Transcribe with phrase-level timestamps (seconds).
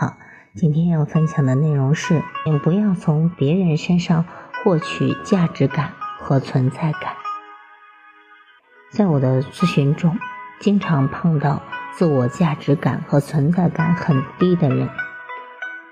[0.00, 0.16] 好，
[0.54, 4.24] 今天要分享的内容是：请不要从别人身上
[4.62, 5.90] 获取价值感
[6.20, 7.16] 和存在感。
[8.92, 10.16] 在我的咨询中，
[10.60, 11.60] 经常碰到
[11.94, 14.88] 自我价值感和存在感很低的人，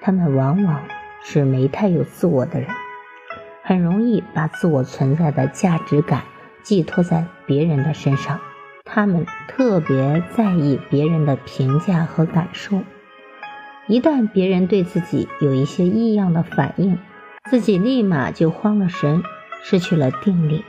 [0.00, 0.82] 他们往往
[1.24, 2.70] 是没太有自我的人，
[3.64, 6.22] 很容易把自我存在的价值感
[6.62, 8.38] 寄托在别人的身上。
[8.84, 12.84] 他们特别在意别人的评价和感受，
[13.88, 16.98] 一旦别人对自己有一些异样的反应，
[17.50, 19.22] 自己立马就慌了神，
[19.62, 20.64] 失去了定力，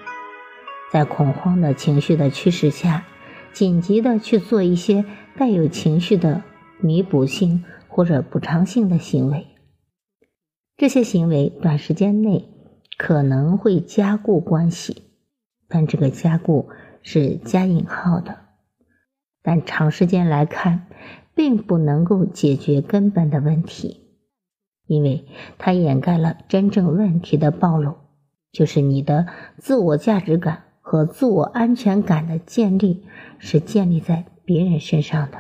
[0.91, 3.05] 在恐慌的情绪的驱使下，
[3.51, 6.43] 紧急的去做一些带有情绪的
[6.79, 9.47] 弥补性或者补偿性的行为。
[10.77, 12.49] 这些行为短时间内
[12.97, 15.03] 可能会加固关系，
[15.67, 16.69] 但这个加固。
[17.03, 18.37] 是加引号的，
[19.41, 20.87] 但长时间来看，
[21.37, 24.07] 并不能够解决根本的问题，
[24.87, 25.27] 因为
[25.59, 27.97] 它掩盖了真正问题的暴露，
[28.51, 29.27] 就是你的
[29.59, 33.05] 自我价值感和自我安全感的建立
[33.37, 35.37] 是建立在别人身上的。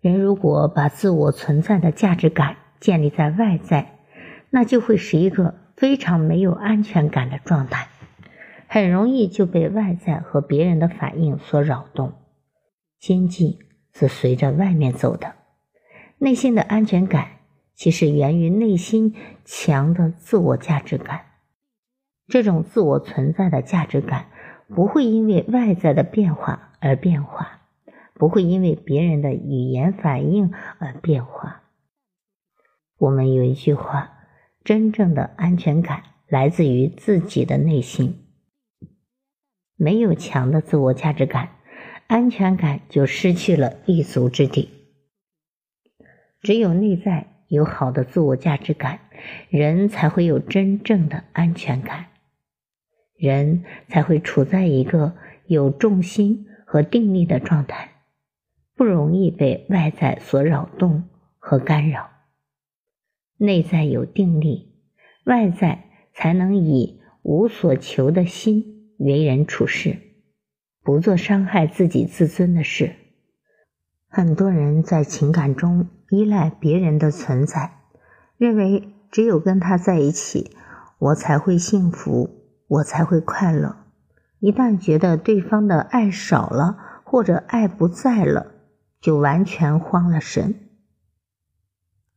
[0.00, 4.00] 人如果把自我存在的价值感建立在外在，
[4.50, 7.86] 那就会是一个非常没有安全感的状态。
[8.66, 12.14] 很容易就被外在和别人的反应所扰动，
[12.98, 13.58] 心境
[13.98, 15.36] 是随着外面走的。
[16.18, 17.28] 内心的安全感
[17.74, 19.14] 其实源于内心
[19.44, 21.24] 强的自我价值感，
[22.26, 24.26] 这种自我存在的价值感
[24.68, 27.62] 不会因为外在的变化而变化，
[28.12, 31.62] 不会因为别人的语言反应而变化。
[32.98, 34.10] 我们有一句话：
[34.62, 38.26] 真正的安全感来自于自己的内心。
[39.76, 41.55] 没有强的自我价值感，
[42.06, 44.70] 安全感就失去了立足之地。
[46.40, 49.00] 只有内在有好的自我价值感，
[49.48, 52.06] 人才会有真正的安全感，
[53.16, 58.02] 人才会处在一个有重心和定力的状态，
[58.74, 62.10] 不容易被外在所扰动和干扰。
[63.38, 64.74] 内在有定力，
[65.24, 68.74] 外在才能以无所求的心。
[68.98, 69.98] 为人处事，
[70.86, 72.94] 不做伤害自己自尊的事。
[74.06, 77.72] 很多人在情感中依赖别人的存在，
[78.38, 80.56] 认为只有跟他在一起，
[81.00, 82.30] 我才会幸福，
[82.68, 83.74] 我才会快乐。
[84.38, 88.52] 一旦觉得对方的爱少了，或者爱不在了，
[89.00, 90.54] 就完全慌了神。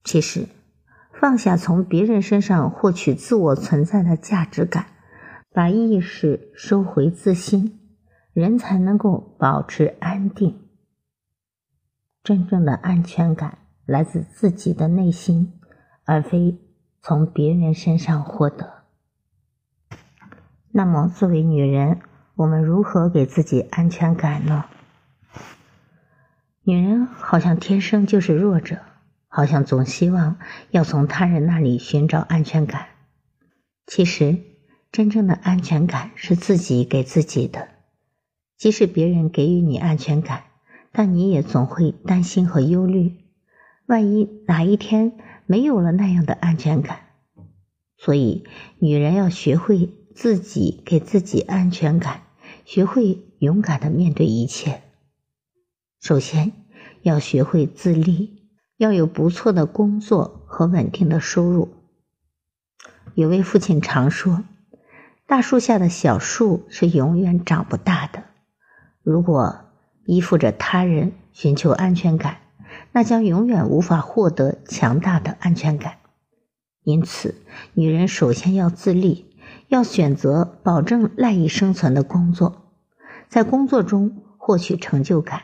[0.04, 0.46] 其实，
[1.20, 4.86] 放下从别人身上获取自我存在的价值感。
[5.52, 7.79] 把意识收回自心，
[8.34, 10.70] 人才能够保持安定。
[12.24, 15.60] 真正的安全感来自自己的内心，
[16.06, 16.60] 而非
[17.02, 18.84] 从别人身上获得。
[20.72, 22.02] 那么，作为女人，
[22.36, 24.66] 我们如何给自己安全感呢？
[26.64, 28.78] 女人好像天生就是弱者，
[29.28, 30.38] 好像总希望
[30.72, 32.88] 要从他人那里寻找安全感。
[33.86, 34.46] 其实。
[34.92, 37.70] 真正的安全感是自己给自己的，
[38.60, 40.44] 即使别人给予你安全感，
[40.92, 43.16] 但你也总会担心和忧虑，
[43.86, 45.14] 万一哪一天
[45.46, 47.00] 没有了那样的安全感。
[47.98, 48.44] 所以，
[48.80, 52.24] 女人要学会自己给自己安全感，
[52.66, 54.82] 学会勇敢的面对一切。
[56.02, 56.52] 首先，
[57.02, 58.44] 要学会自立，
[58.76, 61.70] 要有不错的工作和稳定的收入。
[63.16, 64.44] 有位父亲常说。
[65.26, 68.24] 大树下的小树是永远长不大的。
[69.10, 69.62] 如果
[70.06, 72.38] 依附着他人寻求安全感，
[72.92, 75.96] 那将永远无法获得强大的安全感。
[76.84, 77.34] 因此，
[77.74, 79.26] 女人首先要自立，
[79.68, 82.72] 要选择保证赖以生存的工作，
[83.28, 85.42] 在工作中获取成就感，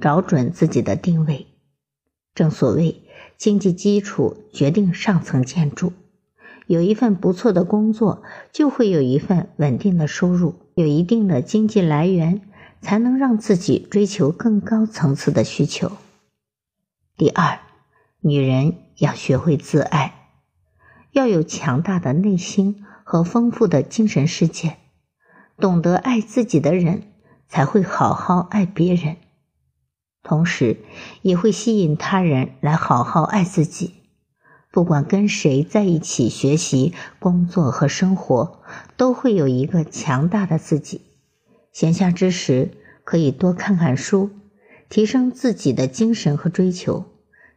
[0.00, 1.48] 找准自己的定位。
[2.36, 3.02] 正所谓，
[3.36, 5.92] 经济基础决定上层建筑。
[6.68, 8.22] 有一份不错的工作，
[8.52, 12.40] 就会有一份稳定的收入，有一定的经济来源，
[12.82, 15.92] 才能让自己追求更高层次的需求。
[17.16, 17.60] 第二，
[18.20, 20.28] 女人要学会自爱，
[21.12, 24.76] 要有强大的内心和丰富的精神世界，
[25.56, 27.04] 懂得爱自己的人
[27.48, 29.16] 才会好好爱别人，
[30.22, 30.78] 同时
[31.22, 33.94] 也会吸引他人来好好爱自己。
[34.72, 38.62] 不管跟谁在一起学习、工作和生活，
[38.96, 41.11] 都会有一个强大的自己。
[41.72, 42.70] 闲暇之时，
[43.02, 44.30] 可以多看看书，
[44.88, 47.06] 提升自己的精神和追求。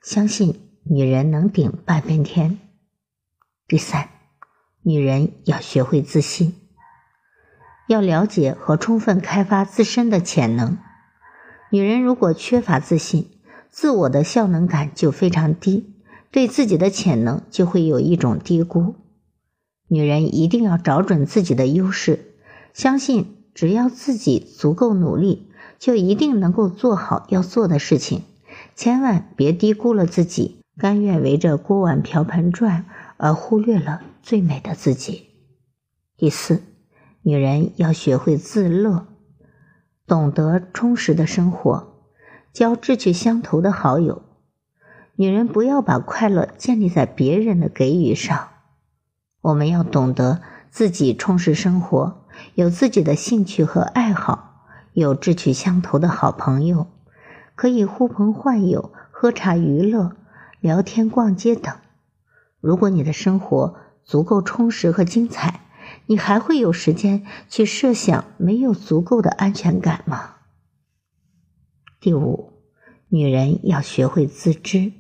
[0.02, 2.58] 相信女人能顶半边天。
[3.68, 4.10] 第三，
[4.84, 6.56] 女人要学会自信，
[7.88, 10.78] 要了解和充分开发自身的潜能。
[11.72, 13.30] 女人如果缺乏自信，
[13.70, 15.92] 自我的效能感就非常低。
[16.32, 18.96] 对自己的潜能就会有一种低估。
[19.88, 22.36] 女人一定要找准自己的优势，
[22.74, 25.50] 相信只要自己足够努力，
[25.80, 28.24] 就一定能够做好要做的事情。
[28.76, 32.86] 千万别低估了自己，甘愿围着锅碗瓢盆转，
[33.16, 35.30] 而忽略了最美的自己。
[36.18, 36.62] 第四，
[37.22, 39.08] 女人要学会自乐，
[40.06, 41.94] 懂得充实的生活，
[42.52, 44.22] 交志趣相投的好友。
[45.16, 48.50] 女人不要把快乐建立在别人的给予上，
[49.40, 52.25] 我们要懂得自己充实生活，
[52.56, 56.88] 有自己的兴趣和爱好，有志趣相投的好朋友，
[57.56, 60.16] 可以呼朋唤友、喝茶娱乐、
[60.60, 61.76] 聊天逛街等。
[62.60, 65.62] 如果你的生活足够充实和精彩，
[66.08, 70.36] 你还会有时间去设想没有足够的安全感吗？
[72.00, 72.54] 第五，
[73.10, 74.94] 女人要学会自知。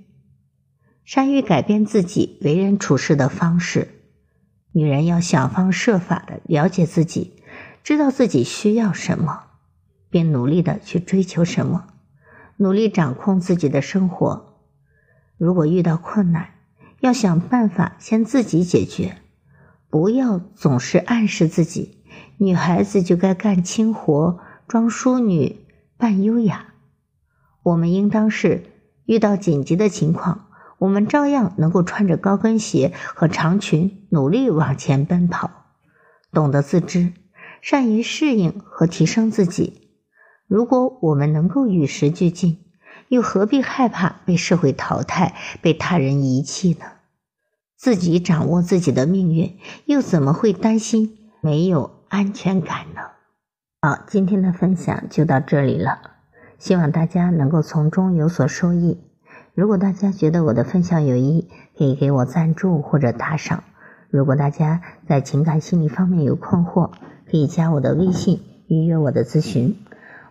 [1.04, 3.95] 善于改变自己为人处事的方式，
[4.78, 7.42] 女人要想方设法的了解自己，
[7.82, 9.44] 知道自己需要什么，
[10.10, 11.88] 并努力的去追求什么，
[12.58, 14.58] 努力掌控自己的生活。
[15.38, 16.50] 如果遇到困难，
[17.00, 19.16] 要想办法先自己解决，
[19.90, 22.04] 不要总是暗示自己，
[22.38, 26.74] 女孩子就该干轻活，装淑女，扮优雅。
[27.64, 28.66] 我们应当是
[29.06, 30.50] 遇到紧急的情况。
[30.86, 35.50] 我们照样能够穿着高跟鞋和长裙，努力往前奔跑，
[36.32, 37.12] 懂得自知，
[37.60, 39.90] 善于适应和提升自己。
[40.48, 42.60] 如果我们能够与时俱进，
[43.08, 46.86] 又何必害怕被社会淘汰、被他人遗弃呢？
[47.76, 53.02] 自己掌握自己的命运，又怎么会担心没有安全感呢？
[53.82, 56.00] 好，今天的分享就到这里了，
[56.60, 59.00] 希望大家能够从中有所受益。
[59.56, 61.48] 如果大家觉得我的分享有益，
[61.78, 63.64] 可以给我赞助或者打赏。
[64.10, 66.92] 如果大家在情感心理方面有困惑，
[67.32, 69.78] 可以加我的微信预约我的咨询。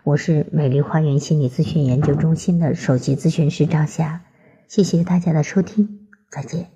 [0.03, 4.21] 我是美丽花园心理咨询研究中心的首席咨询师张霞。
[4.69, 6.67] 谢谢大家的收听，再见。